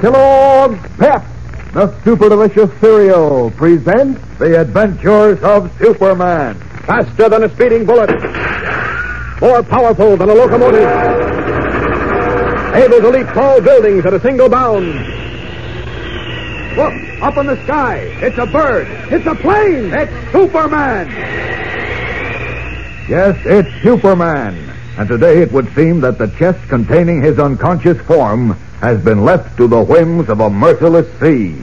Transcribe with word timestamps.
Kellogg's 0.00 0.80
Pep, 0.96 1.22
the 1.74 1.94
super 2.02 2.30
delicious 2.30 2.70
cereal, 2.80 3.50
presents 3.50 4.18
the 4.38 4.58
adventures 4.58 5.38
of 5.42 5.70
Superman. 5.76 6.58
Faster 6.86 7.28
than 7.28 7.44
a 7.44 7.54
speeding 7.54 7.84
bullet, 7.84 8.08
more 9.42 9.62
powerful 9.62 10.16
than 10.16 10.30
a 10.30 10.34
locomotive, 10.34 10.88
able 12.74 13.00
to 13.02 13.10
leap 13.10 13.26
tall 13.34 13.60
buildings 13.60 14.06
at 14.06 14.14
a 14.14 14.20
single 14.20 14.48
bound. 14.48 14.86
Look, 16.76 16.94
up 17.22 17.36
in 17.36 17.46
the 17.46 17.62
sky, 17.64 17.98
it's 18.22 18.38
a 18.38 18.46
bird, 18.46 18.86
it's 19.12 19.26
a 19.26 19.34
plane, 19.34 19.92
it's 19.92 20.32
Superman. 20.32 21.10
Yes, 23.06 23.36
it's 23.44 23.82
Superman. 23.82 24.56
And 24.96 25.06
today 25.06 25.42
it 25.42 25.52
would 25.52 25.70
seem 25.74 26.00
that 26.00 26.16
the 26.16 26.28
chest 26.38 26.66
containing 26.70 27.22
his 27.22 27.38
unconscious 27.38 28.00
form 28.06 28.56
has 28.80 29.02
been 29.02 29.24
left 29.24 29.56
to 29.58 29.68
the 29.68 29.82
whims 29.82 30.28
of 30.28 30.40
a 30.40 30.50
merciless 30.50 31.06
sea. 31.20 31.56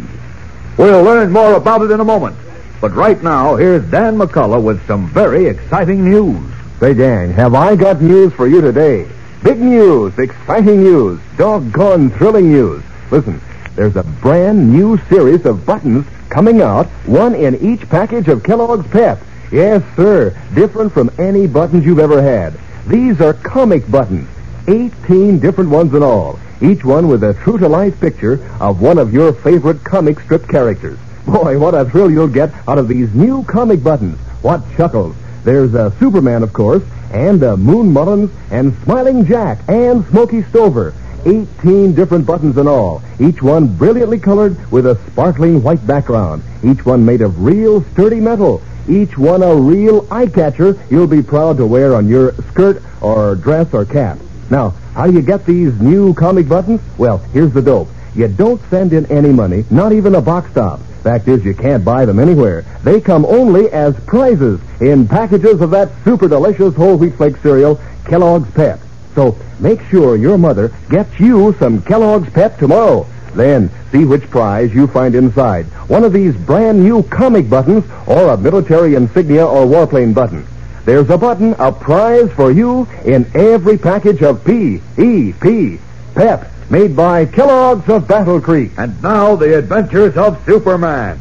We'll 0.77 1.03
learn 1.03 1.31
more 1.31 1.55
about 1.55 1.81
it 1.81 1.91
in 1.91 1.99
a 1.99 2.05
moment. 2.05 2.35
But 2.79 2.93
right 2.93 3.21
now, 3.23 3.55
here's 3.55 3.83
Dan 3.89 4.17
McCullough 4.17 4.61
with 4.61 4.85
some 4.85 5.07
very 5.09 5.47
exciting 5.47 6.03
news. 6.09 6.39
Say, 6.79 6.93
Dan, 6.93 7.31
have 7.31 7.55
I 7.55 7.75
got 7.75 8.01
news 8.01 8.31
for 8.33 8.47
you 8.47 8.61
today? 8.61 9.07
Big 9.43 9.59
news, 9.59 10.17
exciting 10.19 10.83
news, 10.83 11.19
doggone 11.37 12.11
thrilling 12.11 12.51
news. 12.51 12.83
Listen, 13.09 13.41
there's 13.75 13.95
a 13.95 14.03
brand 14.03 14.71
new 14.71 14.99
series 15.09 15.45
of 15.45 15.65
buttons 15.65 16.05
coming 16.29 16.61
out, 16.61 16.85
one 17.07 17.33
in 17.33 17.55
each 17.55 17.87
package 17.89 18.27
of 18.27 18.43
Kellogg's 18.43 18.87
Pep. 18.91 19.19
Yes, 19.51 19.83
sir, 19.95 20.39
different 20.53 20.91
from 20.91 21.09
any 21.17 21.47
buttons 21.47 21.85
you've 21.85 21.99
ever 21.99 22.21
had. 22.21 22.59
These 22.87 23.21
are 23.21 23.33
comic 23.33 23.89
buttons, 23.89 24.27
18 24.67 25.39
different 25.39 25.69
ones 25.69 25.93
in 25.93 26.03
all, 26.03 26.37
each 26.59 26.83
one 26.83 27.07
with 27.07 27.23
a 27.23 27.33
true-to-life 27.33 27.99
picture 28.01 28.45
of 28.59 28.81
one 28.81 28.97
of 28.97 29.13
your 29.13 29.31
favorite 29.31 29.81
comic 29.83 30.19
strip 30.19 30.45
characters. 30.49 30.99
Boy, 31.25 31.57
what 31.57 31.73
a 31.73 31.85
thrill 31.85 32.11
you'll 32.11 32.27
get 32.27 32.51
out 32.67 32.77
of 32.77 32.89
these 32.89 33.13
new 33.13 33.45
comic 33.45 33.81
buttons. 33.81 34.17
What 34.41 34.61
chuckles. 34.75 35.15
There's 35.45 35.73
uh, 35.73 35.91
Superman, 35.99 36.43
of 36.43 36.51
course, 36.51 36.83
and 37.13 37.41
uh, 37.43 37.55
Moon 37.55 37.93
Mullins, 37.93 38.29
and 38.51 38.75
Smiling 38.83 39.25
Jack, 39.25 39.59
and 39.69 40.05
Smokey 40.07 40.43
Stover. 40.43 40.93
18 41.25 41.93
different 41.93 42.25
buttons 42.25 42.57
in 42.57 42.67
all, 42.67 43.01
each 43.19 43.41
one 43.41 43.67
brilliantly 43.77 44.19
colored 44.19 44.71
with 44.71 44.85
a 44.85 44.97
sparkling 45.11 45.63
white 45.63 45.85
background, 45.87 46.43
each 46.63 46.85
one 46.85 47.05
made 47.05 47.21
of 47.21 47.43
real 47.43 47.83
sturdy 47.93 48.19
metal, 48.19 48.61
each 48.89 49.17
one 49.17 49.43
a 49.43 49.55
real 49.55 50.07
eye 50.11 50.27
catcher 50.27 50.77
you'll 50.89 51.07
be 51.07 51.23
proud 51.23 51.57
to 51.57 51.65
wear 51.65 51.95
on 51.95 52.07
your 52.07 52.33
skirt 52.51 52.81
or 53.01 53.35
dress 53.35 53.73
or 53.73 53.83
cap. 53.83 54.17
Now, 54.49 54.69
how 54.93 55.07
do 55.07 55.13
you 55.13 55.21
get 55.21 55.45
these 55.45 55.79
new 55.79 56.13
comic 56.13 56.47
buttons? 56.47 56.81
Well, 56.97 57.17
here's 57.33 57.53
the 57.53 57.61
dope. 57.61 57.89
You 58.15 58.27
don't 58.27 58.61
send 58.69 58.93
in 58.93 59.05
any 59.07 59.31
money, 59.31 59.65
not 59.69 59.91
even 59.91 60.15
a 60.15 60.21
box 60.21 60.53
top. 60.53 60.79
Fact 61.03 61.27
is, 61.27 61.45
you 61.45 61.53
can't 61.53 61.85
buy 61.85 62.05
them 62.05 62.19
anywhere. 62.19 62.65
They 62.83 62.99
come 62.99 63.25
only 63.25 63.69
as 63.71 63.95
prizes 64.05 64.59
in 64.81 65.07
packages 65.07 65.61
of 65.61 65.71
that 65.71 65.89
super 66.03 66.27
delicious 66.27 66.75
whole 66.75 66.97
wheat 66.97 67.15
flake 67.15 67.37
cereal, 67.37 67.79
Kellogg's 68.05 68.51
Pep. 68.51 68.79
So 69.15 69.37
make 69.59 69.81
sure 69.83 70.15
your 70.15 70.37
mother 70.37 70.71
gets 70.89 71.19
you 71.19 71.55
some 71.59 71.81
Kellogg's 71.81 72.29
Pep 72.31 72.57
tomorrow. 72.57 73.05
Then 73.35 73.69
see 73.91 74.03
which 74.05 74.29
prize 74.29 74.73
you 74.73 74.87
find 74.87 75.13
inside. 75.13 75.65
One 75.87 76.03
of 76.03 76.13
these 76.13 76.35
brand 76.35 76.83
new 76.83 77.03
comic 77.03 77.49
buttons 77.49 77.85
or 78.07 78.29
a 78.29 78.37
military 78.37 78.95
insignia 78.95 79.45
or 79.45 79.65
warplane 79.65 80.13
button. 80.13 80.45
There's 80.87 81.09
a 81.09 81.17
button, 81.17 81.53
a 81.59 81.69
prize 81.69 82.31
for 82.31 82.49
you 82.49 82.87
in 83.03 83.29
every 83.35 83.77
package 83.77 84.23
of 84.23 84.45
P.E.P. 84.45 85.79
Pep, 86.15 86.49
made 86.69 86.95
by 86.95 87.25
Kellogg's 87.25 87.89
of 87.89 88.07
Battle 88.07 88.39
Creek. 88.39 88.71
And 88.77 89.03
now, 89.03 89.35
the 89.35 89.57
adventures 89.57 90.15
of 90.15 90.41
Superman. 90.45 91.19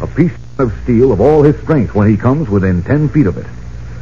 A 0.00 0.08
piece 0.08 0.32
of 0.58 0.76
steel 0.82 1.12
of 1.12 1.20
all 1.20 1.44
his 1.44 1.56
strength 1.62 1.94
when 1.94 2.10
he 2.10 2.16
comes 2.16 2.48
within 2.48 2.82
10 2.82 3.10
feet 3.10 3.28
of 3.28 3.38
it. 3.38 3.46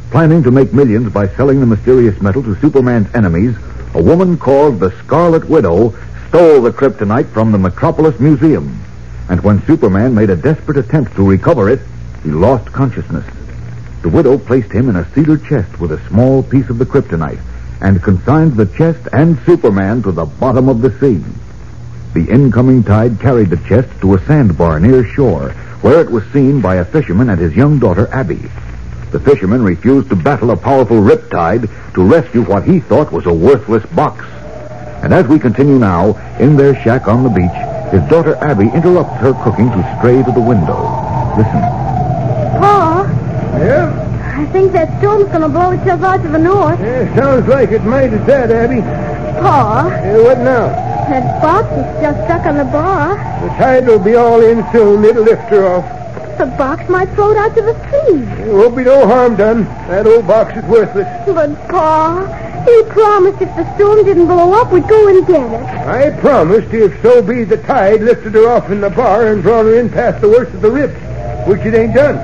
Planning 0.09 0.41
to 0.41 0.49
make 0.49 0.73
millions 0.73 1.13
by 1.13 1.27
selling 1.27 1.59
the 1.59 1.67
mysterious 1.67 2.19
metal 2.19 2.41
to 2.41 2.55
Superman's 2.55 3.13
enemies, 3.13 3.55
a 3.93 4.01
woman 4.01 4.39
called 4.39 4.79
the 4.79 4.89
Scarlet 5.03 5.47
Widow 5.47 5.93
stole 6.29 6.63
the 6.63 6.71
kryptonite 6.71 7.29
from 7.29 7.51
the 7.51 7.59
Metropolis 7.59 8.19
Museum. 8.19 8.81
And 9.29 9.43
when 9.43 9.63
Superman 9.67 10.15
made 10.15 10.31
a 10.31 10.35
desperate 10.35 10.77
attempt 10.77 11.15
to 11.15 11.29
recover 11.29 11.69
it, 11.69 11.81
he 12.23 12.31
lost 12.31 12.73
consciousness. 12.73 13.23
The 14.05 14.11
widow 14.11 14.37
placed 14.37 14.71
him 14.71 14.87
in 14.87 14.97
a 14.97 15.11
cedar 15.13 15.35
chest 15.35 15.79
with 15.79 15.91
a 15.91 16.07
small 16.09 16.43
piece 16.43 16.69
of 16.69 16.77
the 16.77 16.85
kryptonite 16.85 17.39
and 17.81 18.03
consigned 18.03 18.53
the 18.53 18.67
chest 18.67 19.07
and 19.11 19.35
Superman 19.47 20.03
to 20.03 20.11
the 20.11 20.25
bottom 20.25 20.69
of 20.69 20.81
the 20.81 20.91
sea. 20.99 21.23
The 22.13 22.31
incoming 22.31 22.83
tide 22.83 23.19
carried 23.19 23.49
the 23.49 23.67
chest 23.67 23.89
to 24.01 24.13
a 24.13 24.23
sandbar 24.27 24.79
near 24.79 25.03
shore, 25.03 25.53
where 25.81 26.01
it 26.01 26.11
was 26.11 26.23
seen 26.25 26.61
by 26.61 26.75
a 26.75 26.85
fisherman 26.85 27.31
and 27.31 27.39
his 27.39 27.55
young 27.55 27.79
daughter, 27.79 28.07
Abby. 28.11 28.47
The 29.09 29.19
fisherman 29.19 29.63
refused 29.63 30.09
to 30.09 30.15
battle 30.15 30.51
a 30.51 30.55
powerful 30.55 30.97
riptide 30.97 31.67
to 31.95 32.03
rescue 32.03 32.43
what 32.43 32.63
he 32.63 32.81
thought 32.81 33.11
was 33.11 33.25
a 33.25 33.33
worthless 33.33 33.87
box. 33.87 34.23
And 35.01 35.15
as 35.15 35.25
we 35.25 35.39
continue 35.39 35.79
now, 35.79 36.15
in 36.37 36.55
their 36.55 36.79
shack 36.83 37.07
on 37.07 37.23
the 37.23 37.29
beach, 37.29 37.91
his 37.91 38.07
daughter 38.07 38.35
Abby 38.35 38.69
interrupts 38.69 39.19
her 39.19 39.33
cooking 39.43 39.71
to 39.71 39.97
stray 39.97 40.21
to 40.21 40.31
the 40.31 40.39
window. 40.39 40.77
Listen. 41.35 41.61
Pa, 42.61 42.84
Yeah? 43.59 44.01
I 44.37 44.45
think 44.51 44.71
that 44.73 44.97
storm's 44.99 45.25
gonna 45.31 45.49
blow 45.49 45.71
itself 45.71 46.01
out 46.03 46.21
to 46.23 46.27
the 46.27 46.37
north. 46.37 46.79
yeah? 46.79 47.15
Sounds 47.15 47.47
like 47.47 47.71
it 47.71 47.83
might 47.83 48.11
as 48.13 48.25
that, 48.27 48.51
Abby. 48.51 48.81
Pa, 49.41 49.87
Yeah, 49.89 50.17
what 50.23 50.39
now? 50.39 50.67
that 51.09 51.41
box 51.41 51.65
is 51.71 51.85
still 51.97 52.25
stuck 52.25 52.45
on 52.45 52.57
the 52.57 52.65
bar. 52.65 53.15
The 53.41 53.49
tide 53.55 53.87
will 53.87 53.99
be 53.99 54.15
all 54.15 54.41
in 54.41 54.65
soon. 54.71 55.03
It'll 55.05 55.23
lift 55.23 55.43
her 55.49 55.65
off. 55.65 56.37
The 56.37 56.47
box 56.57 56.89
might 56.89 57.07
float 57.15 57.37
out 57.37 57.55
to 57.55 57.61
the 57.61 57.73
sea. 57.91 58.17
There 58.43 58.53
won't 58.55 58.75
be 58.75 58.83
no 58.83 59.07
harm 59.07 59.35
done. 59.37 59.63
That 59.87 60.05
old 60.05 60.27
box 60.27 60.57
is 60.57 60.65
worthless. 60.65 61.07
But, 61.25 61.55
Pa, 61.69 62.63
you 62.67 62.83
promised 62.89 63.41
if 63.41 63.55
the 63.55 63.75
storm 63.75 64.03
didn't 64.03 64.25
blow 64.25 64.51
up, 64.53 64.71
we'd 64.73 64.87
go 64.89 65.07
and 65.07 65.25
get 65.27 65.39
it. 65.53 65.63
I 65.87 66.09
promised 66.19 66.73
if 66.73 67.01
so 67.01 67.21
be 67.21 67.43
the 67.45 67.57
tide 67.57 68.01
lifted 68.01 68.33
her 68.33 68.49
off 68.49 68.69
in 68.69 68.81
the 68.81 68.89
bar 68.89 69.27
and 69.27 69.41
brought 69.43 69.63
her 69.65 69.79
in 69.79 69.89
past 69.89 70.19
the 70.21 70.27
worst 70.29 70.53
of 70.53 70.61
the 70.61 70.71
rips, 70.71 70.99
which 71.47 71.61
it 71.61 71.73
ain't 71.73 71.93
done. 71.93 72.17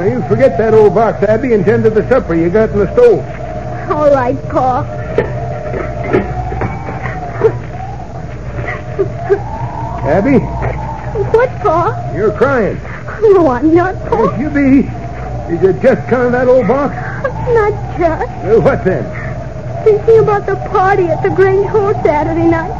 Now 0.00 0.06
you 0.06 0.22
forget 0.28 0.56
that 0.56 0.72
old 0.72 0.94
box, 0.94 1.22
Abby, 1.24 1.52
and 1.52 1.62
tend 1.62 1.84
to 1.84 1.90
the 1.90 2.08
supper 2.08 2.34
you 2.34 2.48
got 2.48 2.70
in 2.70 2.78
the 2.78 2.90
stove. 2.94 3.20
All 3.90 4.10
right, 4.10 4.34
Pa. 4.48 4.86
Abby, 10.04 10.38
What, 10.38 11.48
Pa? 11.60 12.12
you're 12.14 12.32
crying. 12.32 12.76
No, 13.20 13.48
I'm 13.48 13.74
not, 13.74 13.94
Yes, 14.10 14.40
you 14.40 14.50
be. 14.50 14.88
Is 15.54 15.62
it 15.62 15.82
just 15.82 16.08
kind 16.08 16.22
of 16.26 16.32
that 16.32 16.48
old 16.48 16.66
box? 16.66 16.94
Not 17.24 17.98
just. 17.98 18.30
Well, 18.44 18.62
what 18.62 18.84
then? 18.84 19.04
Thinking 19.84 20.18
about 20.20 20.46
the 20.46 20.56
party 20.70 21.04
at 21.08 21.22
the 21.22 21.30
Grange 21.30 21.66
Hall 21.68 21.92
Saturday 22.02 22.46
night. 22.48 22.70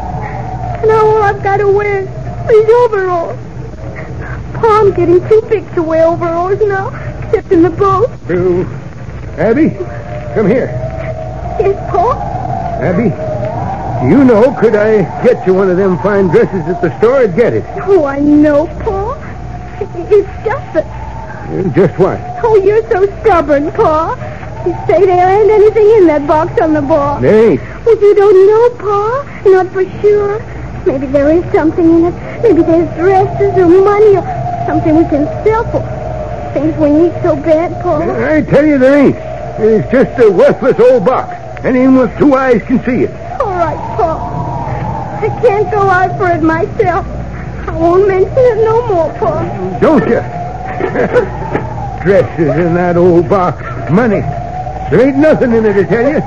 And 0.80 0.88
now 0.88 1.06
all 1.06 1.22
I've 1.22 1.42
got 1.42 1.58
to 1.58 1.68
wear 1.68 2.00
is 2.00 2.08
these 2.48 2.68
overalls. 2.70 3.36
Pa, 4.54 4.80
I'm 4.80 4.92
getting 4.94 5.20
too 5.28 5.42
big 5.48 5.72
to 5.74 5.82
wear 5.82 6.06
overalls 6.06 6.60
now, 6.60 6.90
except 7.30 7.52
in 7.52 7.62
the 7.62 7.70
boat. 7.70 8.10
You, 8.28 8.64
Abby, 9.38 9.70
come 10.34 10.46
here. 10.48 10.66
Yes, 11.60 11.90
Pa? 11.90 12.12
Abby, 12.82 13.10
do 14.02 14.18
you 14.18 14.24
know, 14.24 14.56
could 14.60 14.74
I 14.74 15.02
get 15.22 15.46
you 15.46 15.54
one 15.54 15.70
of 15.70 15.76
them 15.76 15.98
fine 15.98 16.28
dresses 16.28 16.66
at 16.66 16.80
the 16.82 16.96
store? 16.98 17.18
I'd 17.18 17.36
get 17.36 17.52
it. 17.52 17.64
Oh, 17.82 18.04
I 18.04 18.18
know, 18.18 18.66
Pa. 18.66 19.16
It's 19.80 20.44
just 20.44 20.74
that... 20.74 20.86
Uh, 20.86 21.68
Just 21.74 21.98
what? 21.98 22.18
Oh, 22.42 22.56
you're 22.56 22.82
so 22.90 23.06
stubborn, 23.20 23.70
Pa. 23.72 24.14
You 24.66 24.72
say 24.86 25.06
there 25.06 25.40
ain't 25.40 25.50
anything 25.50 25.88
in 25.98 26.06
that 26.08 26.26
box 26.26 26.60
on 26.60 26.74
the 26.74 26.82
bar. 26.82 27.20
There 27.20 27.52
ain't. 27.52 27.60
But 27.84 28.00
you 28.00 28.14
don't 28.14 28.46
know, 28.46 28.76
Pa. 28.78 29.42
Not 29.46 29.72
for 29.72 29.84
sure. 30.00 30.38
Maybe 30.86 31.06
there 31.06 31.30
is 31.30 31.44
something 31.52 31.84
in 31.84 32.04
it. 32.06 32.42
Maybe 32.42 32.62
there's 32.62 32.88
dresses 32.96 33.56
or 33.56 33.68
money 33.68 34.16
or 34.16 34.24
something 34.66 34.96
we 34.96 35.04
can 35.04 35.26
sell 35.44 35.64
for 35.70 35.99
things 36.52 36.76
we 36.76 36.90
need 36.90 37.12
so 37.22 37.36
bad, 37.36 37.82
Pa. 37.82 38.00
I 38.00 38.42
tell 38.42 38.64
you 38.64 38.78
there 38.78 39.06
ain't. 39.06 39.16
It's 39.60 39.90
just 39.92 40.18
a 40.20 40.30
worthless 40.30 40.78
old 40.80 41.04
box. 41.04 41.36
Anyone 41.64 41.98
with 41.98 42.18
two 42.18 42.34
eyes 42.34 42.62
can 42.62 42.82
see 42.84 43.04
it. 43.04 43.10
All 43.40 43.50
right, 43.50 43.76
Pa. 43.96 45.18
I 45.22 45.28
can't 45.40 45.70
go 45.70 45.80
out 45.80 46.16
for 46.18 46.28
it 46.28 46.42
myself. 46.42 47.06
I 47.68 47.76
won't 47.76 48.08
mention 48.08 48.32
it 48.36 48.64
no 48.64 48.86
more, 48.88 49.12
Pa. 49.18 49.78
Don't 49.80 50.08
you? 50.08 50.20
Dresses 52.02 52.56
in 52.56 52.74
that 52.74 52.96
old 52.96 53.28
box. 53.28 53.62
Money. 53.90 54.20
There 54.90 55.06
ain't 55.06 55.18
nothing 55.18 55.52
in 55.52 55.66
it, 55.66 55.76
I 55.76 55.84
tell 55.84 56.10
you. 56.10 56.20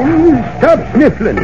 And 0.00 0.28
you 0.28 0.34
stop 0.58 0.94
sniffling. 0.94 1.36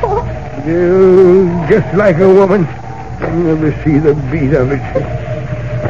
Pa. 0.00 0.62
You 0.66 1.48
just 1.70 1.96
like 1.96 2.18
a 2.18 2.28
woman. 2.28 2.66
I'll 2.66 3.32
never 3.32 3.72
see 3.82 3.98
the 3.98 4.14
beat 4.30 4.52
of 4.52 4.72
it. 4.72 5.35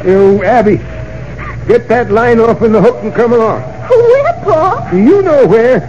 You, 0.05 0.43
Abby, 0.45 0.77
get 1.67 1.89
that 1.89 2.11
line 2.11 2.41
off 2.41 2.63
in 2.63 2.73
the 2.73 2.81
hook 2.81 3.03
and 3.03 3.15
come 3.15 3.33
along. 3.33 3.63
Oh, 3.91 4.23
where, 4.23 4.33
Pa? 4.45 4.91
You 4.93 5.23
know 5.23 5.47
where. 5.47 5.81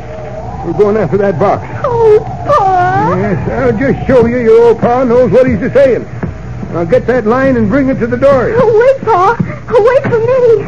We're 0.65 0.74
going 0.74 0.98
after 0.98 1.18
that 1.18 1.39
box. 1.39 1.63
Oh, 1.83 2.19
Pa. 2.45 3.15
Yes, 3.18 3.50
I'll 3.50 3.77
just 3.77 4.07
show 4.07 4.25
you 4.25 4.38
your 4.38 4.62
old 4.68 4.80
pa 4.80 5.04
knows 5.04 5.31
what 5.31 5.48
he's 5.48 5.62
a-saying. 5.62 6.04
Now 6.74 6.83
get 6.83 7.07
that 7.07 7.25
line 7.25 7.57
and 7.57 7.69
bring 7.69 7.89
it 7.89 8.00
to 8.00 8.07
the 8.07 8.18
door. 8.18 8.51
Oh, 8.56 8.80
wait, 8.80 9.01
Pa. 9.06 9.38
Oh, 9.69 9.83
wait 9.83 10.04
for 10.04 10.19
me. 10.19 10.63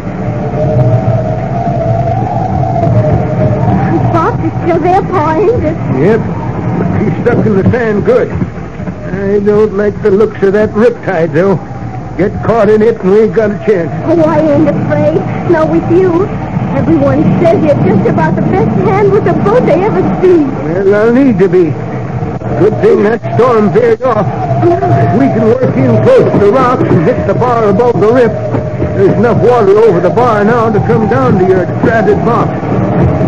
The 3.91 3.99
box 4.13 4.43
is 4.43 4.53
still 4.63 4.79
there, 4.79 5.01
Pa, 5.01 5.35
ain't 5.35 5.63
it? 5.63 5.77
Yep. 5.99 6.21
He's 7.01 7.15
stuck 7.23 7.45
in 7.45 7.57
the 7.57 7.63
sand 7.71 8.05
good. 8.05 8.31
I 8.31 9.39
don't 9.39 9.73
like 9.75 10.01
the 10.01 10.11
looks 10.11 10.41
of 10.43 10.53
that 10.53 10.69
riptide, 10.69 11.33
though. 11.33 11.57
Get 12.19 12.33
caught 12.43 12.67
in 12.67 12.81
it 12.81 12.99
and 12.99 13.11
we 13.11 13.21
ain't 13.21 13.33
got 13.33 13.49
a 13.49 13.57
chance. 13.65 13.87
Oh, 14.03 14.19
I 14.27 14.39
ain't 14.39 14.67
afraid. 14.67 15.23
Not 15.49 15.71
with 15.71 15.89
you. 15.89 16.27
Everyone 16.75 17.23
says 17.39 17.63
you're 17.63 17.79
just 17.87 18.09
about 18.09 18.35
the 18.35 18.41
best 18.41 18.75
hand 18.83 19.13
with 19.13 19.25
a 19.25 19.31
boat 19.47 19.63
they 19.63 19.79
ever 19.87 20.03
see. 20.19 20.43
Well, 20.43 20.95
I'll 20.95 21.13
need 21.13 21.39
to 21.39 21.47
be. 21.47 21.71
Good 22.59 22.75
thing 22.83 23.03
that 23.03 23.23
storm 23.39 23.71
veered 23.71 24.01
off. 24.01 24.27
If 24.67 25.15
we 25.15 25.27
can 25.31 25.47
work 25.47 25.77
in 25.79 25.95
close 26.03 26.29
to 26.33 26.39
the 26.43 26.51
rocks 26.51 26.83
and 26.83 27.05
hit 27.07 27.25
the 27.25 27.35
bar 27.35 27.69
above 27.69 28.01
the 28.01 28.11
rip, 28.11 28.33
there's 28.99 29.15
enough 29.15 29.41
water 29.41 29.79
over 29.79 30.01
the 30.01 30.09
bar 30.09 30.43
now 30.43 30.69
to 30.69 30.79
come 30.79 31.07
down 31.07 31.39
to 31.39 31.47
your 31.47 31.63
stranded 31.79 32.19
box. 32.27 32.51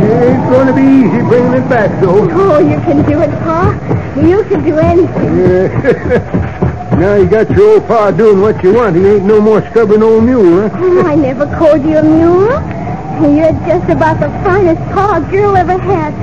It 0.03 0.35
ain't 0.35 0.49
going 0.51 0.67
to 0.67 0.75
be 0.75 0.83
easy 0.83 1.23
bringing 1.31 1.63
it 1.63 1.69
back, 1.69 2.01
though. 2.01 2.27
Oh, 2.29 2.59
you 2.59 2.75
can 2.83 3.09
do 3.09 3.21
it, 3.21 3.31
Pa. 3.39 3.71
You 4.19 4.43
can 4.43 4.65
do 4.65 4.77
anything. 4.79 6.50
Now 7.01 7.15
you 7.15 7.27
got 7.27 7.49
your 7.49 7.73
old 7.73 7.87
pa 7.87 8.11
doing 8.11 8.41
what 8.41 8.63
you 8.63 8.73
want. 8.73 8.95
He 8.95 9.03
ain't 9.07 9.25
no 9.25 9.41
more 9.41 9.67
stubborn 9.71 10.03
old 10.03 10.23
mule, 10.23 10.69
huh? 10.69 10.77
Oh, 10.79 11.01
I 11.01 11.15
never 11.15 11.47
called 11.57 11.83
you 11.83 11.97
a 11.97 12.03
mule. 12.03 12.51
You're 13.35 13.53
just 13.65 13.89
about 13.89 14.19
the 14.19 14.29
finest 14.45 14.79
Pa 14.93 15.17
a 15.17 15.21
girl 15.31 15.57
ever 15.57 15.79
had. 15.79 16.13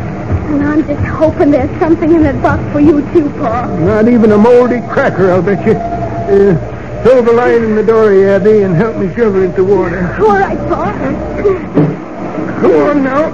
And 0.52 0.62
I'm 0.62 0.86
just 0.86 1.04
hoping 1.04 1.50
there's 1.50 1.69
something 1.80 2.14
in 2.14 2.22
that 2.22 2.40
box 2.40 2.62
for 2.72 2.78
you, 2.78 3.00
too, 3.12 3.28
Pa. 3.40 3.66
Not 3.66 4.06
even 4.06 4.30
a 4.30 4.38
moldy 4.38 4.80
cracker, 4.82 5.32
I'll 5.32 5.42
bet 5.42 5.66
you. 5.66 5.75
Uh, 5.75 6.54
throw 7.02 7.22
the 7.22 7.32
line 7.32 7.64
in 7.64 7.74
the 7.74 7.82
dory, 7.82 8.31
Abby, 8.31 8.62
and 8.62 8.76
help 8.76 8.98
me 8.98 9.12
shove 9.16 9.34
her 9.34 9.42
into 9.42 9.64
water. 9.64 10.14
All 10.20 10.38
right, 10.38 10.58
Pa. 10.69 10.92
Come 12.60 12.70
on 12.70 13.02
now. 13.02 13.32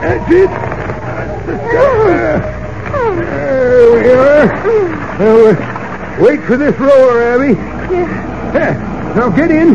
That's 0.00 0.30
it. 0.30 0.48
There 3.20 3.92
we 3.92 4.10
are. 4.12 4.46
Now, 5.18 5.46
uh, 5.46 6.16
wait 6.20 6.40
for 6.44 6.56
this 6.56 6.78
roller, 6.78 7.22
Abby. 7.22 7.54
Yeah. 8.54 9.12
Now 9.16 9.28
get 9.30 9.50
in. 9.50 9.74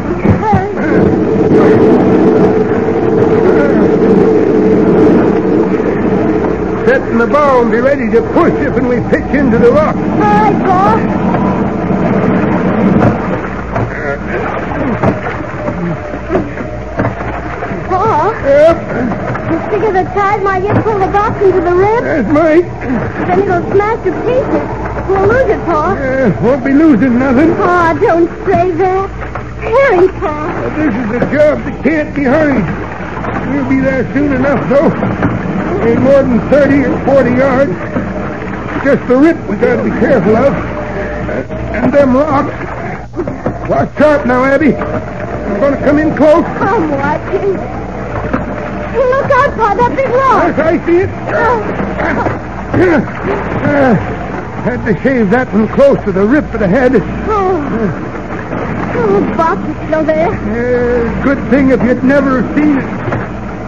Set 6.86 7.02
in 7.10 7.18
the 7.18 7.26
bow 7.26 7.62
and 7.64 7.72
be 7.72 7.80
ready 7.80 8.10
to 8.12 8.22
push 8.34 8.54
if 8.54 8.76
and 8.76 8.88
we 8.88 8.98
pitch 9.10 9.34
into 9.36 9.58
the 9.58 9.72
rock. 9.72 9.96
All 9.96 10.20
right, 10.20 10.66
Pa. 10.66 12.06
Pa, 17.90 18.32
Yep, 18.46 19.25
you 19.52 19.60
figure 19.70 19.94
the 19.94 20.04
tide 20.14 20.42
might 20.44 20.62
get 20.64 20.84
pull 20.84 20.98
the 21.00 21.08
box 21.08 21.42
into 21.42 21.62
the 21.62 21.74
rib? 21.74 22.04
that's 22.04 22.28
right. 22.30 22.66
Then 23.28 23.42
it'll 23.42 23.62
smash 23.72 24.04
to 24.06 24.12
pieces. 24.26 24.66
We'll 25.08 25.28
lose 25.28 25.50
it, 25.52 25.62
Pa. 25.66 25.94
Uh, 25.94 26.42
won't 26.42 26.66
be 26.66 26.74
losing 26.74 27.20
nothing. 27.20 27.56
Pa, 27.56 27.98
don't 28.02 28.30
say 28.46 28.72
that. 28.72 29.10
Hurry, 29.62 30.08
Pa. 30.20 30.74
This 30.76 30.94
is 30.96 31.10
a 31.16 31.20
job 31.32 31.64
that 31.64 31.84
can't 31.84 32.16
be 32.16 32.24
hurried. 32.24 32.66
We'll 33.54 33.70
be 33.70 33.80
there 33.80 34.12
soon 34.14 34.34
enough, 34.34 34.68
though. 34.70 34.90
Ain't 35.88 36.02
more 36.02 36.24
than 36.24 36.40
30 36.50 36.86
or 36.86 37.06
40 37.06 37.30
yards. 37.30 37.72
Just 38.84 39.08
the 39.08 39.16
rip 39.16 39.38
we 39.50 39.56
gotta 39.58 39.84
be 39.84 39.92
careful 39.92 40.36
of. 40.36 40.54
And 41.74 41.94
them 41.94 42.16
rocks. 42.18 43.70
Watch 43.70 43.98
sharp 43.98 44.26
now, 44.26 44.44
Abby. 44.44 44.76
I'm 44.76 45.60
gonna 45.60 45.78
come 45.78 46.00
in 46.00 46.16
close. 46.16 46.46
I'm 46.46 46.90
watching. 46.92 47.85
Look 48.96 49.32
out, 49.32 49.52
Pa, 49.56 49.74
that 49.76 49.92
big 49.96 50.10
rock. 50.10 50.44
Yes, 50.46 50.60
I 50.60 50.86
see 50.86 51.00
it. 51.04 51.10
Uh, 52.76 53.96
had 54.66 54.86
to 54.86 55.02
shave 55.02 55.30
that 55.30 55.52
one 55.54 55.68
close 55.70 56.04
to 56.06 56.12
the 56.12 56.26
rip 56.26 56.46
of 56.54 56.60
the 56.60 56.68
head. 56.68 56.96
Oh, 56.96 57.62
oh 58.98 59.20
the 59.22 59.36
box 59.38 59.62
is 59.70 59.76
still 59.88 60.04
there. 60.04 60.30
Uh, 60.32 61.24
good 61.24 61.40
thing 61.50 61.70
if 61.72 61.82
you'd 61.84 62.04
never 62.04 62.42
seen 62.56 62.78
it. 62.80 62.86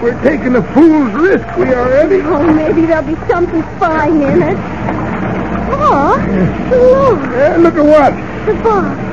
We're 0.01 0.19
taking 0.21 0.55
a 0.55 0.61
fool's 0.73 1.13
risk, 1.13 1.45
we 1.57 1.73
are, 1.73 1.91
Abby. 1.93 2.21
Oh, 2.21 2.43
maybe 2.53 2.85
there'll 2.85 3.03
be 3.07 3.15
something 3.27 3.63
fine 3.79 4.21
in 4.21 4.41
it. 4.43 4.57
Oh, 5.69 6.17
look, 6.71 7.19
Uh, 7.19 7.57
look 7.57 7.75
at 7.75 7.85
what? 7.85 8.13
the 8.45 8.53
box. 8.63 9.03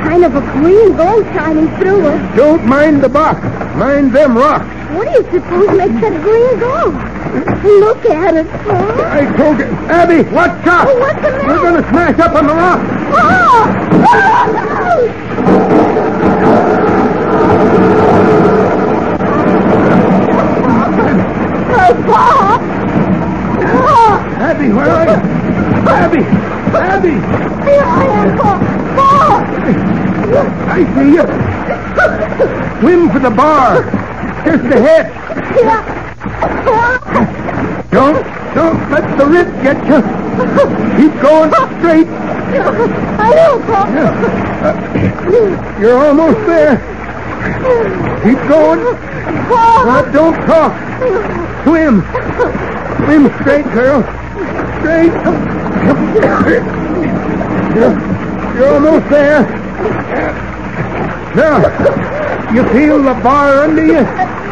Kind 0.00 0.24
of 0.24 0.34
a 0.36 0.40
green 0.52 0.96
gold 0.96 1.24
shining 1.34 1.68
through 1.78 2.06
it. 2.08 2.36
Don't 2.36 2.64
mind 2.66 3.02
the 3.02 3.08
box. 3.08 3.40
Mind 3.76 4.12
them 4.12 4.36
rocks. 4.36 4.66
What 4.94 5.04
do 5.08 5.10
you 5.10 5.24
suppose 5.32 5.68
makes 5.76 6.00
that 6.00 6.22
green 6.22 6.58
gold? 6.60 6.94
Look 7.64 8.06
at 8.06 8.36
it, 8.36 8.46
Pa. 8.46 8.76
I 9.10 9.26
told 9.36 9.58
you. 9.58 9.66
Abby, 9.90 10.22
watch 10.30 10.66
out. 10.66 10.86
Oh, 10.88 10.98
what's 11.00 11.16
the 11.16 11.30
matter? 11.32 11.46
We're 11.48 11.60
going 11.60 11.82
to 11.82 11.88
smash 11.90 12.18
up 12.20 12.34
on 12.36 12.46
the 12.46 12.54
rock. 12.54 12.80
Oh! 13.10 13.66
Oh, 14.06 14.46
no! 14.54 15.26
Oh, 21.74 21.92
Pa! 22.06 22.58
Oh, 23.66 24.22
Abby, 24.38 24.68
where 24.72 24.88
are 24.88 25.06
you? 25.06 25.18
Abby! 25.90 26.22
Abby! 26.76 27.10
here 27.66 27.82
I 27.82 28.06
am, 28.06 28.38
Pa! 28.38 28.52
Pa! 28.96 29.10
I 30.68 30.80
see 30.94 31.08
you. 31.16 31.26
Swim 32.80 33.10
for 33.10 33.18
the 33.18 33.30
bar. 33.30 34.05
Just 34.46 34.64
ahead. 34.64 35.06
Don't, 37.90 38.22
don't 38.54 38.90
let 38.92 39.18
the 39.18 39.26
rip 39.26 39.48
get 39.60 39.76
you. 39.90 40.00
Keep 40.96 41.20
going 41.20 41.50
straight. 41.80 42.06
I 42.06 43.34
know, 43.34 43.58
Pa! 43.66 43.80
You're 45.80 45.98
almost 45.98 46.46
there. 46.46 46.76
Keep 48.22 48.38
going. 48.48 48.80
Now, 49.50 50.02
don't 50.12 50.36
talk. 50.46 50.72
Swim. 51.64 52.02
Swim 53.04 53.26
straight, 53.40 53.66
girl. 53.74 54.02
Straight. 54.78 55.12
You're, 57.74 57.94
you're 58.54 58.74
almost 58.74 59.08
there. 59.10 59.42
Now, 61.34 62.25
you 62.54 62.62
feel 62.72 63.02
the 63.02 63.14
bar 63.22 63.64
under 63.64 63.84
you? 63.84 64.04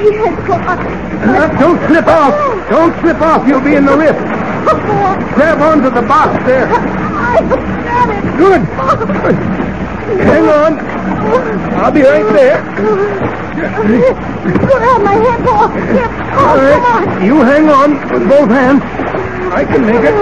Yes, 0.05 0.35
Pa! 0.47 0.77
Now, 1.25 1.47
don't 1.59 1.79
slip 1.87 2.07
off. 2.07 2.35
Don't 2.69 2.95
slip 3.01 3.21
off. 3.21 3.47
You'll 3.47 3.61
be 3.61 3.75
in 3.77 3.85
the. 3.87 3.97
Pa! 3.97 5.17
Grab 5.35 5.61
onto 5.63 5.91
the 5.91 6.03
box 6.03 6.45
there. 6.45 6.67
I 6.67 7.41
got 7.85 8.09
it! 8.11 8.25
Good. 8.37 8.63
Hang 10.21 10.49
on. 10.49 10.79
I'll 11.79 11.93
be 11.93 12.03
right 12.03 12.33
there. 12.33 12.63
Grab 13.55 15.01
my 15.03 15.15
head, 15.15 15.41
Pa! 15.47 15.69
Here, 15.93 16.11
All 16.35 16.57
come 16.59 16.85
on! 16.85 17.25
You 17.25 17.43
hang 17.43 17.69
on 17.71 17.93
with 18.13 18.29
both 18.29 18.51
hands. 18.51 18.83
I 19.53 19.65
can 19.65 19.87
make 19.87 20.03
it. 20.03 20.15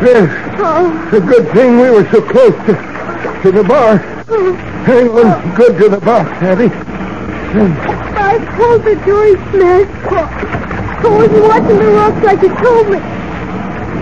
It's 0.00 1.12
a 1.12 1.20
good 1.20 1.52
thing 1.52 1.78
we 1.78 1.90
were 1.90 2.08
so 2.10 2.22
close 2.22 2.54
to, 2.66 2.97
to 3.42 3.52
the 3.52 3.62
bar. 3.62 3.98
Hang 4.84 5.08
on 5.08 5.54
good 5.54 5.78
to 5.78 5.88
the 5.88 6.00
box, 6.00 6.30
Abby. 6.42 6.66
I 8.18 8.38
called 8.56 8.82
the 8.82 8.96
door 9.06 9.26
smashed, 9.50 9.94
Pa. 10.06 10.22
I 10.98 11.08
was 11.08 11.30
watching 11.30 11.78
the 11.78 11.90
rocks 11.94 12.24
like 12.24 12.42
you 12.42 12.54
told 12.58 12.90
me. 12.90 12.98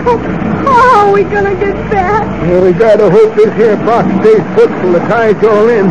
Oh, 0.09 0.17
how 0.65 1.07
are 1.07 1.13
we 1.13 1.23
gonna 1.23 1.55
get 1.55 1.75
back? 1.91 2.25
Well, 2.43 2.63
we 2.63 2.73
gotta 2.73 3.09
hope 3.09 3.35
this 3.35 3.53
here 3.55 3.75
box 3.77 4.07
stays 4.21 4.41
put 4.55 4.69
till 4.81 4.93
the 4.93 4.99
tide's 4.99 5.43
all 5.43 5.69
in. 5.69 5.87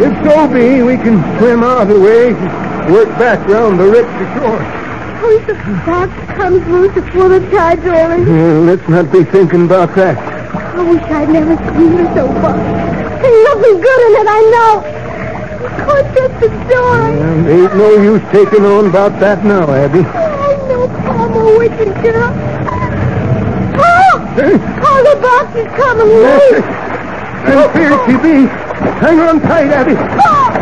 If 0.00 0.12
so 0.24 0.48
be, 0.48 0.82
we 0.82 0.96
can 0.96 1.20
swim 1.38 1.62
out 1.62 1.82
of 1.82 1.88
the 1.88 2.00
way 2.00 2.34
and 2.34 2.92
work 2.92 3.08
back 3.18 3.46
round 3.48 3.80
the 3.80 3.84
rip 3.84 4.06
to 4.06 4.24
shore. 4.36 4.60
Suppose 5.18 5.46
the 5.46 5.54
box 5.84 6.12
comes 6.36 6.66
loose 6.68 6.94
before 6.94 7.28
the 7.28 7.40
tide's 7.50 7.84
rolling. 7.84 8.28
Uh, 8.28 8.60
let's 8.60 8.88
not 8.88 9.10
be 9.10 9.24
thinking 9.24 9.64
about 9.64 9.94
that. 9.96 10.37
I 10.78 10.82
wish 10.88 11.02
I'd 11.10 11.28
never 11.28 11.56
seen 11.74 11.96
this 11.96 12.16
old 12.16 12.38
box. 12.38 12.62
There's 13.18 13.44
nothing 13.50 13.80
good 13.82 14.00
in 14.06 14.12
it, 14.14 14.28
I 14.30 14.40
know. 14.54 14.78
Oh, 15.90 16.02
just 16.14 16.38
a 16.38 16.48
story. 16.70 17.18
Well, 17.18 17.48
ain't 17.50 17.74
no 17.74 17.90
use 17.98 18.22
taking 18.30 18.64
on 18.64 18.86
about 18.86 19.18
that 19.18 19.44
now, 19.44 19.66
Abby. 19.74 20.06
Oh, 20.06 20.14
I 20.14 20.54
know, 20.70 20.86
Palmer, 21.02 21.58
wicked 21.58 21.90
girl. 21.98 22.30
Oh! 23.74 24.22
Oh, 24.38 24.98
the 25.02 25.18
box 25.18 25.50
is 25.58 25.66
coming 25.74 26.14
loose. 26.14 26.62
And 26.62 27.58
here 27.74 27.98
she 28.06 28.14
be. 28.22 28.46
Hang 29.02 29.18
on 29.18 29.40
tight, 29.40 29.74
Abby. 29.74 29.98
Oh! 29.98 30.54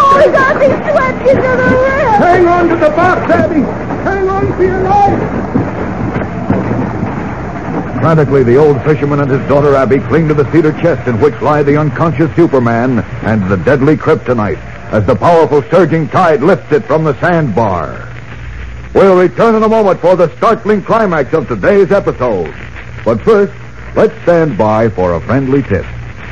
Oh, 0.00 0.16
we 0.16 0.32
got 0.32 0.56
me 0.56 0.72
swept 0.88 1.28
into 1.28 1.44
the 1.44 1.68
river. 1.76 2.08
Hang 2.24 2.48
on 2.48 2.68
to 2.70 2.76
the 2.76 2.88
box, 2.96 3.30
Abby. 3.30 3.60
Hang 4.08 4.28
on 4.30 4.48
for 4.56 4.64
your 4.64 4.80
life. 4.80 5.61
Frantically, 8.02 8.42
the 8.42 8.56
old 8.56 8.82
fisherman 8.82 9.20
and 9.20 9.30
his 9.30 9.48
daughter 9.48 9.76
Abby 9.76 10.00
cling 10.00 10.26
to 10.26 10.34
the 10.34 10.50
cedar 10.50 10.72
chest 10.72 11.06
in 11.06 11.20
which 11.20 11.40
lie 11.40 11.62
the 11.62 11.76
unconscious 11.76 12.34
Superman 12.34 12.98
and 13.22 13.48
the 13.48 13.56
deadly 13.58 13.96
kryptonite 13.96 14.58
as 14.90 15.06
the 15.06 15.14
powerful 15.14 15.62
surging 15.70 16.08
tide 16.08 16.42
lifts 16.42 16.72
it 16.72 16.82
from 16.84 17.04
the 17.04 17.16
sandbar. 17.20 18.08
We'll 18.92 19.16
return 19.16 19.54
in 19.54 19.62
a 19.62 19.68
moment 19.68 20.00
for 20.00 20.16
the 20.16 20.36
startling 20.36 20.82
climax 20.82 21.32
of 21.32 21.46
today's 21.46 21.92
episode. 21.92 22.52
But 23.04 23.22
first, 23.22 23.52
let's 23.94 24.20
stand 24.22 24.58
by 24.58 24.88
for 24.88 25.14
a 25.14 25.20
friendly 25.20 25.62
tip. 25.62 25.86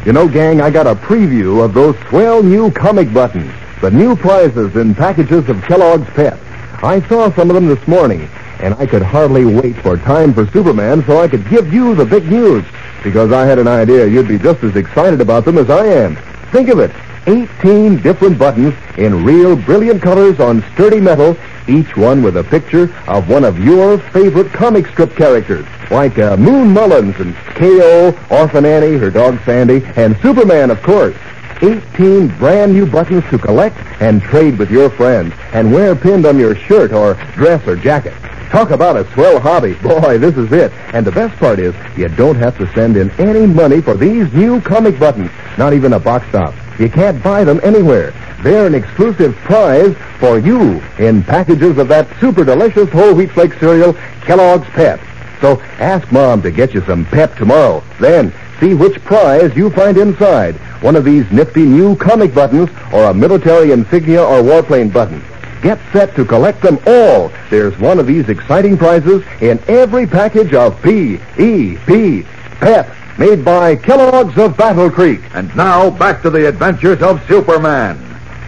You 0.04 0.12
know, 0.12 0.26
gang, 0.26 0.60
I 0.60 0.70
got 0.70 0.88
a 0.88 0.96
preview 0.96 1.64
of 1.64 1.72
those 1.72 1.94
swell 2.08 2.42
new 2.42 2.72
comic 2.72 3.14
buttons. 3.14 3.52
The 3.80 3.92
new 3.92 4.16
prizes 4.16 4.74
in 4.74 4.96
packages 4.96 5.48
of 5.48 5.62
Kellogg's 5.62 6.10
Pep. 6.14 6.36
I 6.82 7.00
saw 7.08 7.32
some 7.36 7.48
of 7.48 7.54
them 7.54 7.68
this 7.68 7.86
morning, 7.86 8.28
and 8.60 8.74
I 8.74 8.86
could 8.86 9.02
hardly 9.02 9.44
wait 9.44 9.76
for 9.76 9.96
time 9.96 10.34
for 10.34 10.46
Superman 10.50 11.04
so 11.06 11.20
I 11.20 11.28
could 11.28 11.48
give 11.48 11.72
you 11.72 11.94
the 11.94 12.04
big 12.04 12.30
news. 12.30 12.64
Because 13.02 13.32
I 13.32 13.46
had 13.46 13.58
an 13.58 13.68
idea 13.68 14.06
you'd 14.06 14.28
be 14.28 14.38
just 14.38 14.62
as 14.62 14.76
excited 14.76 15.20
about 15.20 15.44
them 15.44 15.58
as 15.58 15.70
I 15.70 15.86
am. 15.86 16.16
Think 16.52 16.68
of 16.68 16.78
it. 16.78 16.90
18 17.26 18.00
different 18.02 18.38
buttons 18.38 18.74
in 18.96 19.24
real 19.24 19.54
brilliant 19.54 20.02
colors 20.02 20.40
on 20.40 20.64
sturdy 20.72 21.00
metal, 21.00 21.36
each 21.68 21.96
one 21.96 22.22
with 22.22 22.36
a 22.38 22.44
picture 22.44 22.94
of 23.06 23.28
one 23.28 23.44
of 23.44 23.58
your 23.58 23.98
favorite 23.98 24.52
comic 24.52 24.86
strip 24.88 25.14
characters, 25.14 25.66
like 25.90 26.18
uh, 26.18 26.36
Moon 26.36 26.72
Mullins 26.72 27.14
and 27.20 27.34
Kayo, 27.34 28.16
Orphan 28.30 28.64
Annie, 28.64 28.96
her 28.96 29.10
dog 29.10 29.38
Sandy, 29.44 29.82
and 29.96 30.16
Superman, 30.22 30.70
of 30.70 30.82
course. 30.82 31.16
18 31.62 32.28
brand 32.38 32.72
new 32.72 32.86
buttons 32.86 33.22
to 33.28 33.38
collect 33.38 33.76
and 34.00 34.22
trade 34.22 34.58
with 34.58 34.70
your 34.70 34.88
friends 34.88 35.34
and 35.52 35.70
wear 35.70 35.94
pinned 35.94 36.24
on 36.24 36.38
your 36.38 36.54
shirt 36.54 36.90
or 36.92 37.14
dress 37.34 37.66
or 37.68 37.76
jacket. 37.76 38.14
Talk 38.50 38.70
about 38.70 38.96
a 38.96 39.10
swell 39.12 39.38
hobby. 39.38 39.74
Boy, 39.74 40.18
this 40.18 40.36
is 40.36 40.50
it. 40.50 40.72
And 40.92 41.06
the 41.06 41.12
best 41.12 41.38
part 41.38 41.60
is, 41.60 41.72
you 41.96 42.08
don't 42.08 42.34
have 42.34 42.58
to 42.58 42.66
send 42.74 42.96
in 42.96 43.08
any 43.12 43.46
money 43.46 43.80
for 43.80 43.94
these 43.96 44.30
new 44.32 44.60
comic 44.60 44.98
buttons, 44.98 45.30
not 45.56 45.72
even 45.72 45.92
a 45.92 46.00
box 46.00 46.26
top. 46.32 46.52
You 46.76 46.90
can't 46.90 47.22
buy 47.22 47.44
them 47.44 47.60
anywhere. 47.62 48.12
They're 48.42 48.66
an 48.66 48.74
exclusive 48.74 49.36
prize 49.36 49.94
for 50.18 50.40
you 50.40 50.82
in 50.98 51.22
packages 51.22 51.78
of 51.78 51.86
that 51.88 52.08
super 52.18 52.42
delicious 52.42 52.90
whole 52.90 53.14
wheat 53.14 53.30
flake 53.30 53.52
cereal, 53.54 53.94
Kellogg's 54.22 54.68
Pep. 54.70 54.98
So 55.40 55.60
ask 55.78 56.10
Mom 56.10 56.42
to 56.42 56.50
get 56.50 56.74
you 56.74 56.80
some 56.86 57.04
Pep 57.04 57.36
tomorrow. 57.36 57.84
Then 58.00 58.32
see 58.58 58.74
which 58.74 59.00
prize 59.04 59.54
you 59.54 59.70
find 59.70 59.96
inside. 59.96 60.56
One 60.82 60.96
of 60.96 61.04
these 61.04 61.30
nifty 61.30 61.62
new 61.62 61.94
comic 61.94 62.34
buttons 62.34 62.68
or 62.92 63.04
a 63.04 63.14
military 63.14 63.70
insignia 63.70 64.24
or 64.24 64.42
warplane 64.42 64.92
button. 64.92 65.22
Get 65.62 65.78
set 65.92 66.14
to 66.16 66.24
collect 66.24 66.62
them 66.62 66.78
all. 66.86 67.30
There's 67.50 67.78
one 67.78 67.98
of 67.98 68.06
these 68.06 68.28
exciting 68.28 68.78
prizes 68.78 69.22
in 69.42 69.60
every 69.68 70.06
package 70.06 70.54
of 70.54 70.80
P.E.P. 70.82 72.22
Pep, 72.60 72.94
made 73.18 73.44
by 73.44 73.76
Kellogg's 73.76 74.38
of 74.38 74.56
Battle 74.56 74.90
Creek. 74.90 75.20
And 75.34 75.54
now, 75.54 75.90
back 75.90 76.22
to 76.22 76.30
the 76.30 76.48
adventures 76.48 77.02
of 77.02 77.22
Superman. 77.28 77.98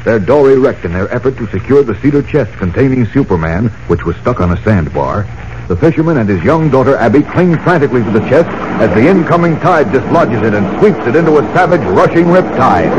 Their 0.04 0.18
dory 0.18 0.58
wrecked 0.58 0.84
in 0.84 0.92
their 0.92 1.12
effort 1.14 1.36
to 1.36 1.46
secure 1.48 1.82
the 1.82 1.94
cedar 2.00 2.22
chest 2.22 2.52
containing 2.58 3.06
Superman, 3.06 3.68
which 3.86 4.04
was 4.04 4.16
stuck 4.16 4.40
on 4.40 4.50
a 4.50 4.62
sandbar. 4.64 5.26
The 5.68 5.76
fisherman 5.76 6.16
and 6.16 6.28
his 6.28 6.42
young 6.42 6.70
daughter 6.70 6.96
Abby 6.96 7.22
cling 7.22 7.58
frantically 7.60 8.02
to 8.02 8.10
the 8.10 8.20
chest 8.28 8.48
as 8.80 8.90
the 8.94 9.06
incoming 9.06 9.60
tide 9.60 9.92
dislodges 9.92 10.42
it 10.42 10.54
and 10.54 10.78
sweeps 10.80 11.06
it 11.06 11.14
into 11.14 11.38
a 11.38 11.42
savage, 11.54 11.82
rushing 11.82 12.24
riptide. 12.24 12.90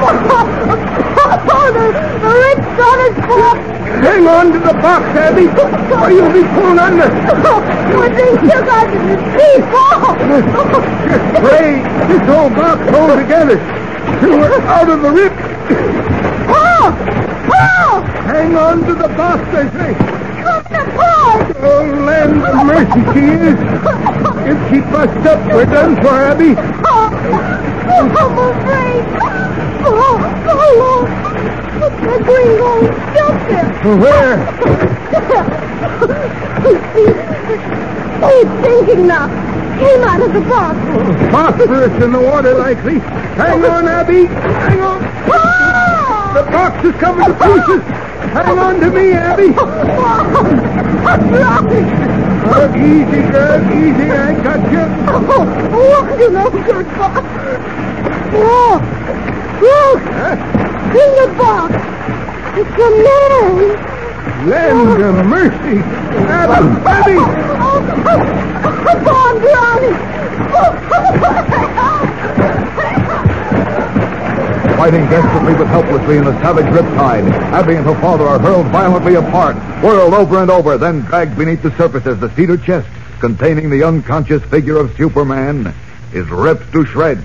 Oh, 0.00 1.04
the, 1.48 1.86
the 2.20 2.32
rich 2.44 2.64
son 2.76 2.98
is 3.08 3.16
full. 3.24 3.78
Hang 3.98 4.26
on 4.28 4.52
to 4.52 4.58
the 4.58 4.74
box, 4.78 5.04
Abby, 5.16 5.48
or 5.48 6.10
you'll 6.10 6.32
be 6.32 6.44
thrown 6.54 6.78
under. 6.78 7.08
When 7.98 8.12
they 8.12 8.32
took 8.36 8.68
the 8.68 9.16
people. 9.34 9.88
Just 11.08 11.28
pray 11.42 11.82
this 12.06 12.22
whole 12.28 12.50
box 12.50 12.78
hold 12.90 13.18
together. 13.18 13.56
We're 14.22 14.60
out 14.62 14.88
of 14.88 15.02
the 15.02 15.10
rip. 15.10 15.32
Oh! 16.48 16.94
Oh! 17.50 18.02
Hang 18.26 18.56
on 18.56 18.84
to 18.84 18.94
the 18.94 19.08
box, 19.08 19.40
I 19.52 19.68
say. 19.72 19.94
Come 20.42 20.64
to 20.64 20.82
Paul! 20.96 21.42
Oh, 21.60 21.84
land 22.04 22.42
of 22.44 22.66
mercy, 22.66 23.00
is. 23.18 23.58
If 24.48 24.58
she 24.70 24.80
busts 24.80 25.26
up, 25.26 25.44
we're 25.52 25.66
done 25.66 25.96
for, 25.96 26.08
Abby. 26.08 26.54
Oh, 26.56 27.10
oh 27.88 28.08
I'm 28.18 28.38
afraid. 28.48 29.04
Oh, 29.20 29.98
oh, 30.00 30.18
the 30.46 31.37
jumped 33.14 33.50
him. 33.50 33.66
Where? 34.00 34.38
Oh, 38.20 38.28
He's 38.28 38.50
thinking 38.66 39.06
now. 39.06 39.28
Came 39.78 40.02
out 40.02 40.20
of 40.20 40.32
the 40.32 40.40
box. 40.40 40.76
Oh, 40.76 41.12
phosphorus 41.30 42.02
in 42.02 42.10
the 42.10 42.20
water, 42.20 42.52
likely. 42.54 42.98
Hang 42.98 43.64
on, 43.64 43.86
Abby. 43.86 44.26
Hang 44.26 44.80
on. 44.80 45.00
Oh! 45.30 46.32
The 46.34 46.42
box 46.50 46.84
is 46.84 46.94
coming 47.00 47.26
to 47.26 47.32
pieces. 47.34 47.82
Hang 48.34 48.58
on 48.58 48.80
to 48.80 48.90
me, 48.90 49.12
Abby. 49.12 49.54
Oh, 52.50 52.66
easy, 52.74 53.20
girl. 53.30 53.60
Easy. 53.70 54.10
I 54.10 54.32
got 54.42 54.72
you. 54.72 54.86
Oh, 55.06 55.70
oh, 55.72 56.16
you 56.18 56.30
know, 56.30 56.50
good 56.50 56.86
box. 56.96 57.20
Oh, 58.34 58.80
look. 59.60 60.02
In 60.96 61.10
the 61.14 61.26
box. 61.38 61.74
It's 62.60 62.70
a 62.70 62.90
man. 62.90 64.48
Land 64.48 65.02
of 65.02 65.26
mercy. 65.26 65.78
Abby, 66.26 66.66
Abby. 66.88 67.14
Oh, 67.14 67.78
oh, 68.04 68.18
oh, 68.66 69.14
I'm 69.14 69.38
drowning. 69.38 69.96
Oh, 70.58 70.70
Fighting 74.76 75.06
desperately 75.06 75.54
but 75.54 75.68
helplessly 75.68 76.16
in 76.16 76.24
the 76.24 76.32
savage 76.42 76.66
riptide, 76.66 77.30
Abby 77.52 77.76
and 77.76 77.86
her 77.86 77.94
father 78.00 78.24
are 78.26 78.40
hurled 78.40 78.66
violently 78.72 79.14
apart, 79.14 79.54
whirled 79.80 80.14
over 80.14 80.42
and 80.42 80.50
over, 80.50 80.76
then 80.76 81.02
dragged 81.02 81.38
beneath 81.38 81.62
the 81.62 81.70
surface 81.76 82.06
as 82.06 82.18
the 82.18 82.34
cedar 82.34 82.56
chest 82.56 82.88
containing 83.20 83.70
the 83.70 83.84
unconscious 83.84 84.42
figure 84.46 84.78
of 84.78 84.96
Superman 84.96 85.72
is 86.12 86.28
ripped 86.28 86.72
to 86.72 86.84
shreds. 86.86 87.22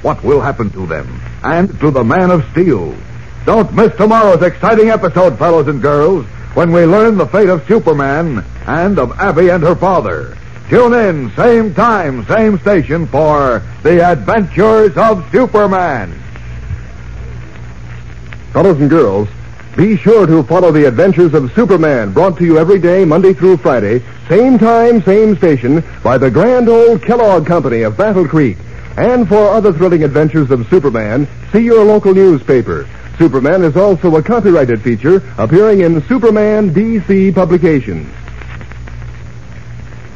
What 0.00 0.24
will 0.24 0.40
happen 0.40 0.70
to 0.70 0.86
them? 0.86 1.20
And 1.42 1.78
to 1.80 1.90
the 1.90 2.02
Man 2.02 2.30
of 2.30 2.46
Steel? 2.52 2.94
Don't 3.48 3.72
miss 3.72 3.96
tomorrow's 3.96 4.42
exciting 4.42 4.90
episode, 4.90 5.38
fellows 5.38 5.68
and 5.68 5.80
girls, 5.80 6.26
when 6.52 6.70
we 6.70 6.84
learn 6.84 7.16
the 7.16 7.26
fate 7.26 7.48
of 7.48 7.66
Superman 7.66 8.44
and 8.66 8.98
of 8.98 9.18
Abby 9.18 9.48
and 9.48 9.62
her 9.62 9.74
father. 9.74 10.36
Tune 10.68 10.92
in, 10.92 11.30
same 11.30 11.72
time, 11.72 12.26
same 12.26 12.58
station 12.58 13.06
for 13.06 13.62
The 13.82 14.04
Adventures 14.06 14.94
of 14.98 15.26
Superman. 15.32 16.12
Fellows 18.52 18.82
and 18.82 18.90
girls, 18.90 19.30
be 19.78 19.96
sure 19.96 20.26
to 20.26 20.42
follow 20.42 20.70
the 20.70 20.84
adventures 20.84 21.32
of 21.32 21.50
Superman, 21.54 22.12
brought 22.12 22.36
to 22.36 22.44
you 22.44 22.58
every 22.58 22.78
day, 22.78 23.06
Monday 23.06 23.32
through 23.32 23.56
Friday, 23.56 24.02
same 24.28 24.58
time, 24.58 25.02
same 25.04 25.38
station, 25.38 25.82
by 26.02 26.18
the 26.18 26.30
grand 26.30 26.68
old 26.68 27.02
Kellogg 27.02 27.46
Company 27.46 27.80
of 27.80 27.96
Battle 27.96 28.28
Creek. 28.28 28.58
And 28.98 29.26
for 29.26 29.38
other 29.54 29.72
thrilling 29.72 30.04
adventures 30.04 30.50
of 30.50 30.68
Superman, 30.68 31.26
see 31.50 31.60
your 31.60 31.82
local 31.82 32.12
newspaper. 32.12 32.86
Superman 33.18 33.64
is 33.64 33.76
also 33.76 34.14
a 34.14 34.22
copyrighted 34.22 34.80
feature 34.80 35.22
appearing 35.38 35.80
in 35.80 36.00
Superman 36.06 36.70
DC 36.70 37.34
publications. 37.34 38.06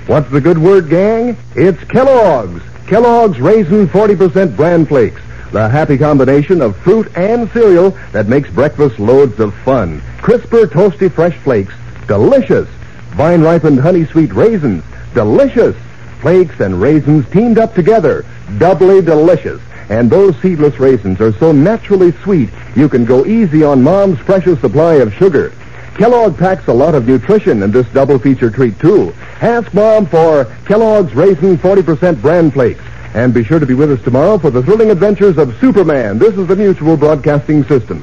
What's 0.06 0.30
the 0.30 0.40
good 0.40 0.58
word, 0.58 0.88
gang? 0.88 1.36
It's 1.56 1.82
Kellogg's. 1.84 2.62
Kellogg's 2.86 3.40
Raisin 3.40 3.88
40% 3.88 4.56
Bran 4.56 4.86
Flakes. 4.86 5.20
The 5.50 5.68
happy 5.68 5.98
combination 5.98 6.62
of 6.62 6.76
fruit 6.76 7.10
and 7.16 7.50
cereal 7.50 7.90
that 8.12 8.28
makes 8.28 8.48
breakfast 8.50 9.00
loads 9.00 9.40
of 9.40 9.52
fun. 9.64 10.00
Crisper, 10.20 10.66
toasty, 10.66 11.10
fresh 11.10 11.36
flakes. 11.38 11.74
Delicious. 12.06 12.68
Vine 13.10 13.42
ripened 13.42 13.80
honey 13.80 14.04
sweet 14.06 14.32
raisins. 14.32 14.84
Delicious. 15.12 15.76
Flakes 16.20 16.60
and 16.60 16.80
raisins 16.80 17.28
teamed 17.30 17.58
up 17.58 17.74
together. 17.74 18.24
Doubly 18.58 19.02
delicious. 19.02 19.60
And 19.92 20.08
those 20.08 20.34
seedless 20.40 20.80
raisins 20.80 21.20
are 21.20 21.34
so 21.34 21.52
naturally 21.52 22.12
sweet, 22.22 22.48
you 22.74 22.88
can 22.88 23.04
go 23.04 23.26
easy 23.26 23.62
on 23.62 23.82
Mom's 23.82 24.18
precious 24.20 24.58
supply 24.58 24.94
of 24.94 25.12
sugar. 25.12 25.52
Kellogg 25.96 26.38
packs 26.38 26.66
a 26.68 26.72
lot 26.72 26.94
of 26.94 27.06
nutrition 27.06 27.62
in 27.62 27.70
this 27.70 27.86
double 27.88 28.18
feature 28.18 28.50
treat, 28.50 28.80
too. 28.80 29.12
Ask 29.42 29.74
Mom 29.74 30.06
for 30.06 30.46
Kellogg's 30.64 31.14
Raisin 31.14 31.58
40% 31.58 32.22
bran 32.22 32.50
flakes. 32.50 32.82
And 33.12 33.34
be 33.34 33.44
sure 33.44 33.58
to 33.58 33.66
be 33.66 33.74
with 33.74 33.92
us 33.92 34.02
tomorrow 34.02 34.38
for 34.38 34.50
the 34.50 34.62
thrilling 34.62 34.90
adventures 34.90 35.36
of 35.36 35.54
Superman. 35.60 36.18
This 36.18 36.38
is 36.38 36.46
the 36.46 36.56
Mutual 36.56 36.96
Broadcasting 36.96 37.62
System. 37.64 38.02